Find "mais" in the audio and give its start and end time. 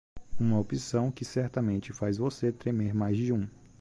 2.91-3.15